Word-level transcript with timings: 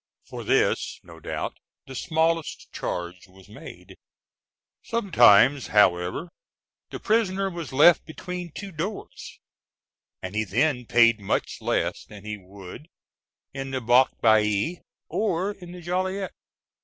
For 0.25 0.43
this, 0.43 0.99
no 1.03 1.19
doubt, 1.19 1.59
the 1.85 1.93
smallest 1.93 2.73
charge 2.73 3.27
was 3.27 3.47
made. 3.47 3.97
Sometimes, 4.81 5.67
however, 5.67 6.29
the 6.89 6.99
prisoner 6.99 7.51
was 7.51 7.71
left 7.71 8.03
between 8.07 8.51
two 8.51 8.71
doors 8.71 9.39
("entre 10.23 10.33
deux 10.33 10.33
huis"), 10.33 10.33
and 10.33 10.35
he 10.35 10.43
then 10.43 10.85
paid 10.87 11.19
much 11.19 11.61
less 11.61 12.03
than 12.05 12.25
he 12.25 12.35
would 12.35 12.87
in 13.53 13.69
the 13.69 13.79
Barbarie 13.79 14.81
or 15.07 15.51
in 15.51 15.71
the 15.71 15.83
Gloriette. 15.83 16.33